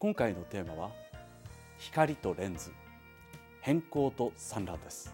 [0.00, 0.92] 今回のテーマは
[1.76, 2.70] 光とレンズ。
[3.60, 5.12] 変光と散乱です。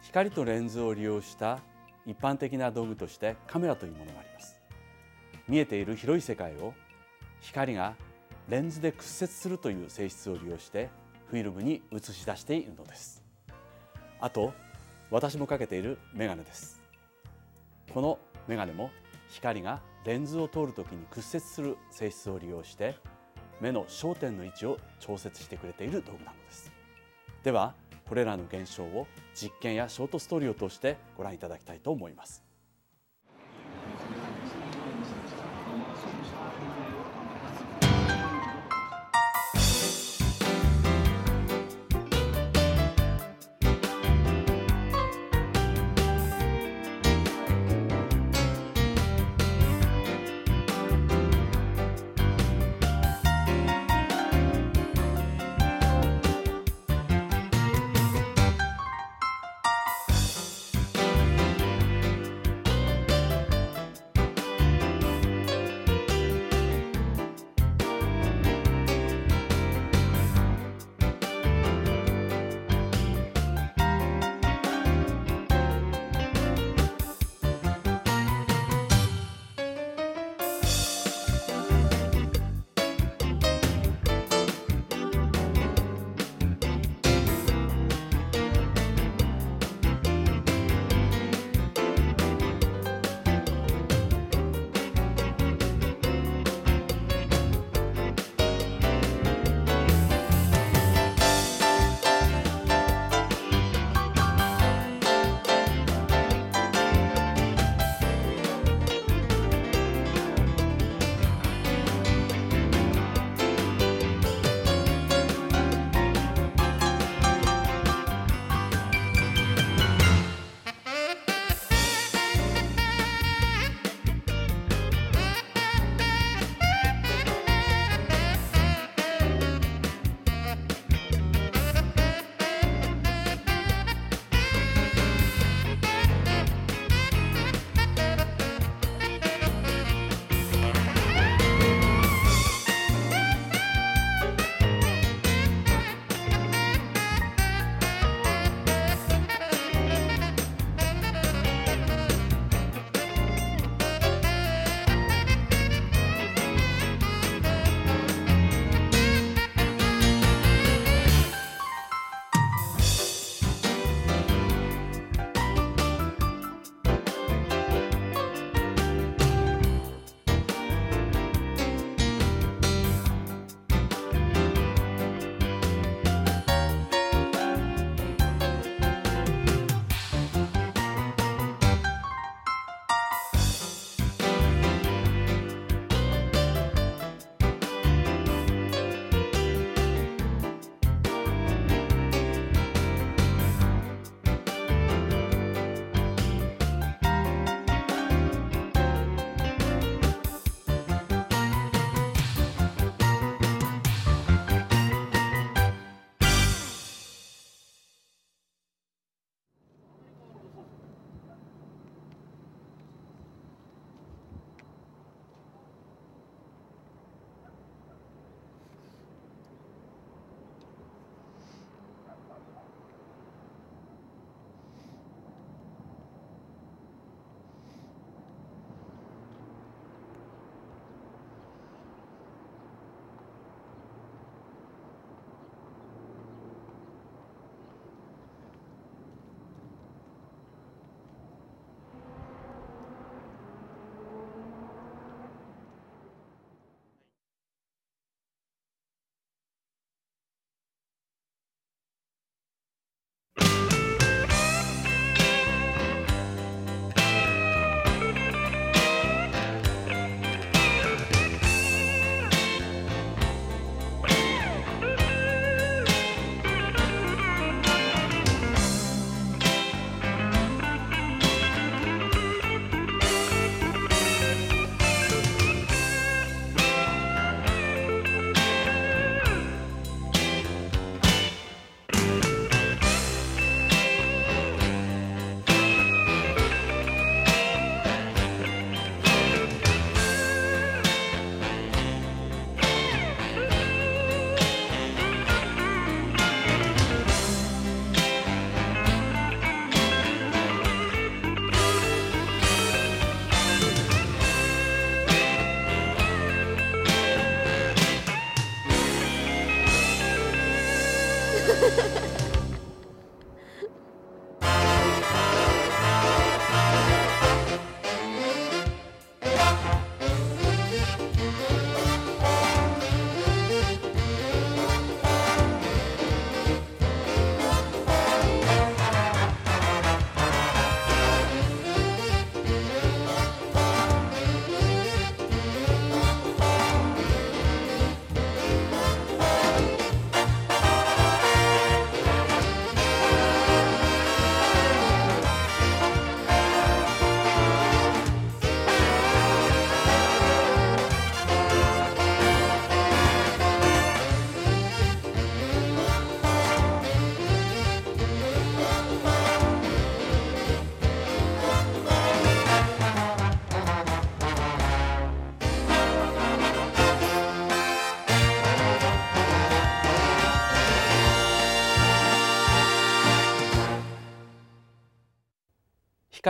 [0.00, 1.58] 光とレンズを利用した
[2.06, 4.58] 一般的な道具としてカメラというものがあります。
[5.46, 6.72] 見えている広い世界を
[7.42, 7.94] 光が
[8.48, 10.88] レンズで屈折するという性質を利用して
[11.26, 13.22] フィルムに映し出しているのです。
[14.18, 14.54] あと
[15.10, 16.80] 私もかけているメガネです。
[17.92, 18.18] この
[18.48, 18.90] メガネも
[19.28, 22.96] 光がレンズを通るときに屈折する性質を利用して
[23.60, 26.72] 目の焦点の位置を調節してくれている道具なのです。
[27.42, 27.74] では
[28.08, 32.49] これらの現象を実験やショートストーリーを通してご覧いただきたいと思います。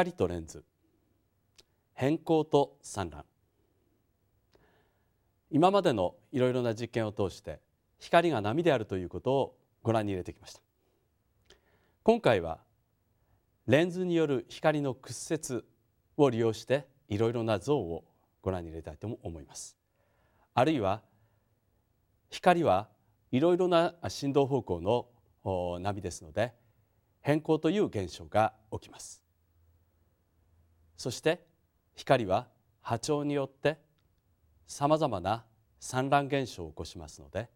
[0.00, 0.64] 光とレンズ。
[1.92, 3.26] 変光と散乱。
[5.50, 7.60] 今までのいろいろな実験を通して
[7.98, 10.62] 光が波であるということをご覧に入れてきました。
[12.02, 12.60] 今回は
[13.66, 15.64] レンズによる光の屈折
[16.16, 18.04] を利用していろいろな像を
[18.40, 19.76] ご覧に入れたいと思います。
[20.54, 21.02] あるいは
[22.30, 22.88] 光は
[23.32, 24.80] いろいろな振動方向
[25.44, 26.54] の波ですので
[27.20, 29.22] 変光という現象が起きます。
[31.00, 31.46] そして
[31.94, 32.46] 光は
[32.82, 33.78] 波長によって
[34.66, 35.46] さまざまな
[35.78, 37.48] 散乱現象を起こしますので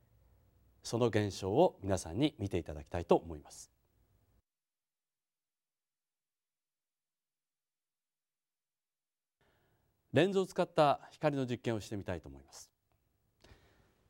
[0.83, 3.71] その現象を皆さんに見ていただきたいと思います。
[10.15, 12.71] レンズを使った光の実験をしてみたいと思います。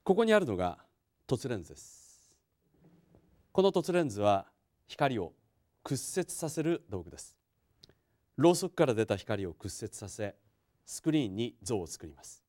[0.04, 0.78] ここにあるのが
[1.26, 2.38] 凸レンズです。
[3.50, 4.46] この凸レンズは
[4.86, 5.32] 光を
[5.82, 7.43] 屈折させる道具です。
[8.36, 10.34] ろうそくから出た光を屈折させ
[10.84, 12.42] スクリーンに像を作ります。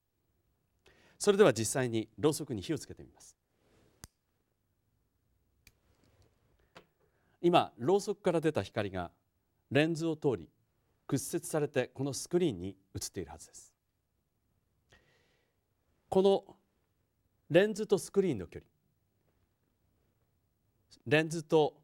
[1.17, 3.35] それでは実際にろうそくに火をつけてみます。
[7.41, 9.11] 今ろうそくから出た光が
[9.71, 10.49] レンズを通り
[11.07, 13.71] 屈折されてこのスクリーンに映っているはずです。
[16.09, 16.43] この
[17.49, 18.69] レンズとスクリーンの距離
[21.05, 21.75] レンズと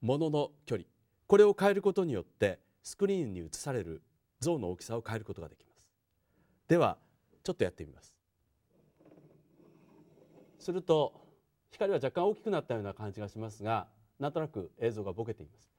[0.00, 0.86] 物の距離
[1.26, 4.00] これを変えることによってスクリーンに映される
[4.40, 5.86] 像の大きさを変えることができます。
[6.68, 6.96] では
[7.44, 8.16] ちょっとやってみます。
[10.58, 11.12] すると
[11.70, 15.70] 光は若干大きくなったような感じがしますがなんとなく映像がボケています。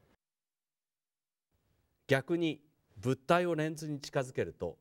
[2.05, 2.61] 逆に
[2.97, 4.77] 物体をレンズに近づけると、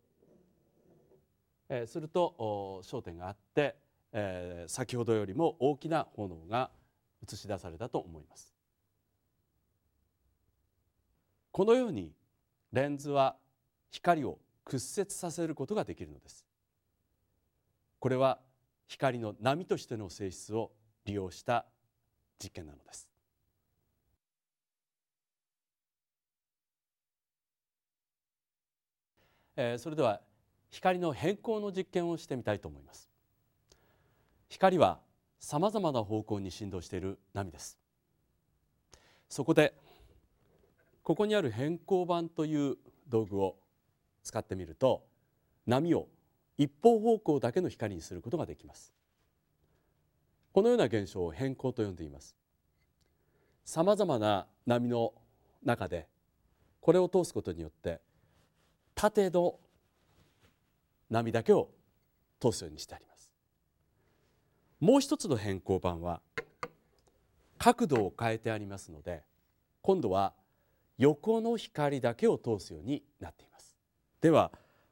[1.71, 3.75] えー、すると焦点があって、
[4.13, 6.71] えー、先ほどよりも大きな炎が
[7.27, 8.55] 映し出されたと思います。
[11.51, 12.13] このように
[12.73, 13.37] レンズは
[13.91, 16.45] 光を屈折させることができるのです。
[17.99, 18.39] これは
[18.87, 20.73] 光の波としての性質を
[21.05, 21.67] 利用した
[22.43, 23.09] 実験なのです。
[29.57, 30.21] え、それでは
[30.71, 33.11] 光の変更の実験をしてみたいと思います。
[34.49, 35.01] 光は
[35.41, 37.79] さまざまな方向に振動している波です。
[39.29, 39.75] そこで
[41.09, 42.77] ここにある変更板という
[43.09, 43.57] 道具を
[44.23, 45.07] 使ってみると
[45.67, 46.07] 波を
[46.59, 48.93] 一方方向だけの光にすることができます。
[50.53, 52.37] このような現象を変更と呼んでいます。
[53.65, 55.15] さまざまな波の
[55.65, 56.07] 中で
[56.83, 58.03] これを通すことによって
[58.95, 59.59] 縦の
[61.09, 61.71] 波だけを
[62.39, 63.33] 通すようにしてあります。
[64.79, 66.21] もう一つの変更板は
[67.57, 69.23] 角度を変えてありますので
[69.81, 70.35] 今度は
[70.99, 73.77] 横の光だけを通すようになっています。
[74.21, 74.51] では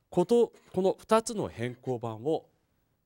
[0.09, 2.47] ことこの2つの変更板を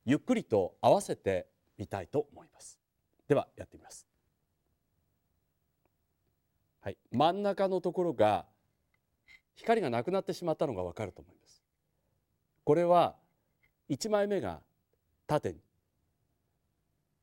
[0.04, 1.46] ゆっくりと合わせて
[1.78, 2.78] みたいと思います。
[3.26, 4.06] ではやってみます。
[6.82, 8.46] はい、真ん中のところが
[9.54, 11.62] 光がなくなってしまったのがわかると思います。
[12.64, 13.16] これは
[13.88, 14.60] 1枚目が
[15.26, 15.60] 縦に。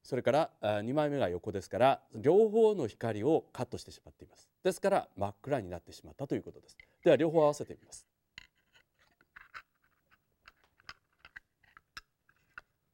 [0.04, 4.50] それから2枚目が横ですから両方の光をカットしてしまっています。
[4.68, 6.78] ですから真っ暗になってしまったということです。
[7.02, 8.06] では両方合わせてみます。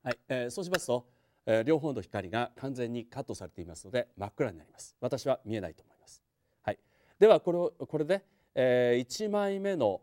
[0.04, 1.08] はい、えー、そうしますと、
[1.48, 4.96] えー、両方の光が完全にカットされていますので真っ暗になります。
[5.02, 6.22] 私は見えないと思います。
[6.62, 6.78] はい。
[7.18, 10.02] ではこれをこれで、えー、1枚目の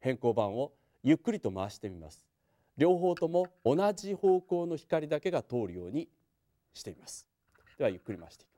[0.00, 0.72] 変更板を
[1.04, 2.26] ゆっくりと回してみます。
[2.76, 6.08] 両方とも同じ方向の光だけが通るように
[6.72, 7.28] しています。
[7.78, 8.54] ではゆっくり回していきます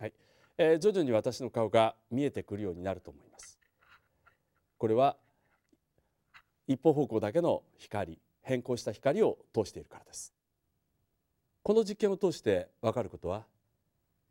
[0.00, 0.12] はい、
[0.58, 3.58] えー、徐々に私の顔が見えてくるようになると思います。
[4.76, 5.16] これは
[6.66, 10.34] 一方方向だけの光変更した光を通しているからです。
[11.62, 13.46] この実験を通してわかることは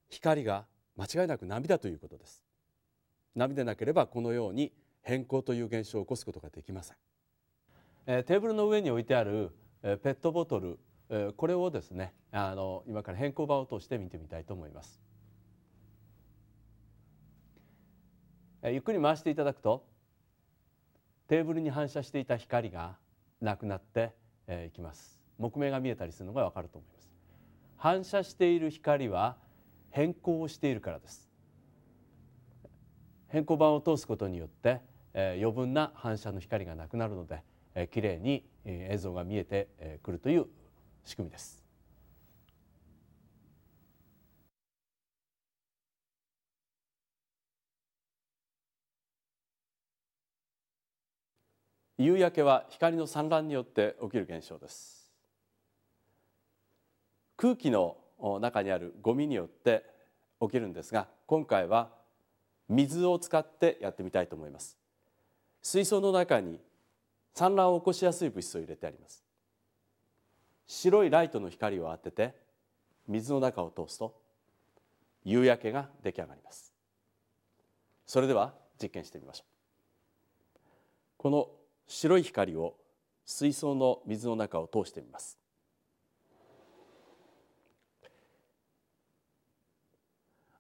[0.09, 0.65] 光が
[0.95, 2.43] 間違いなく波だということです。
[3.37, 6.97] 波でなければこのように変更という現象を起こすことができません、
[8.07, 9.51] えー、テーブルの上に置いてある、
[9.83, 10.79] えー、ペットボトル、
[11.09, 14.99] えー、これをですねあの今から変更板を通して見てみたいと思います、
[18.46, 19.85] えー、ゆっくり回していただくと
[21.27, 22.95] テーブルに反射していた光が
[23.41, 24.03] なくなってい、
[24.47, 25.19] えー、きます。
[25.37, 27.11] 木目が見えたりするのがわかると思います。
[27.77, 29.37] 反射している光は
[29.91, 31.29] 変更をしているからです。
[33.27, 34.81] 変更板を通すことによって
[35.19, 37.41] え余分な反射の光がなくなるので、
[37.73, 39.67] えきれいに映像が見えて
[40.03, 40.45] くるという
[41.03, 41.66] 仕組みです。
[51.97, 55.11] 夕焼けは光の散乱によって起きる現象です。
[57.35, 57.97] 空気の
[58.39, 59.83] 中にあるゴミによって
[60.41, 61.89] 起きるんですが今回は
[62.67, 64.77] 水を使ってやってみたいと思います。
[65.61, 66.59] 水槽の中に
[67.33, 69.23] 産卵を起こしやすい物質を入れてあります。
[70.67, 72.35] 白いライトの光を当てて
[73.07, 74.19] 水の中を通すと
[75.23, 76.73] 夕焼けが出来上がります。
[78.05, 79.47] それでは実験してみましょう。
[81.17, 81.49] この
[81.87, 82.75] 白い光を
[83.25, 85.37] 水槽の水の中を通してみます。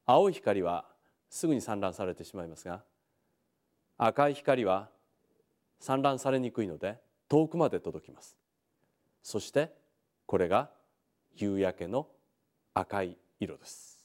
[0.05, 0.85] 青い光は
[1.29, 2.81] すぐに散乱されてしまいますが
[3.97, 4.89] 赤い光は
[5.79, 8.37] 散乱されにくいので遠くまで届きます。
[9.21, 9.73] そして
[10.25, 10.69] これが
[11.35, 12.07] 夕焼けの
[12.73, 13.97] 赤い色です。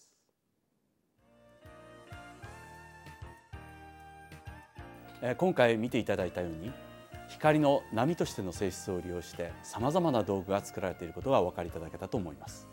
[5.39, 6.73] 今回見ていただいたように
[7.33, 12.69] 光の波としての性質を利用してさまざまな道具が作られていることがお分かりいただけたと思います。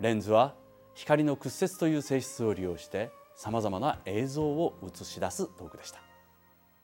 [0.00, 0.54] レンズは
[0.94, 6.00] 光の屈折という性質を利用してさまざまな映像を映し出す道具でした。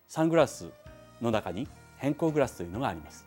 [0.07, 0.71] サングラス
[1.21, 3.27] の中に変光グラスというのがあります。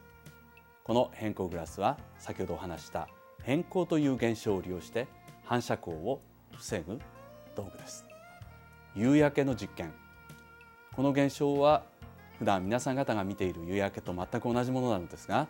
[0.84, 3.10] この変光グラスは先ほどお話した
[3.44, 5.08] 変光という現象を利用して
[5.44, 6.22] 反射光を
[6.58, 7.00] 防ぐ
[7.56, 8.06] 道具です。
[8.96, 9.94] 夕焼けの実験。
[10.96, 11.84] この現象は
[12.40, 15.50] 普段皆さん方が見ている夕焼けと全く同じものなのですが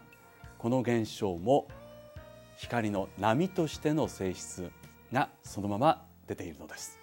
[0.58, 1.67] この現象も
[2.58, 4.72] 光の波としての性質
[5.13, 7.00] がそのまま出ているのです。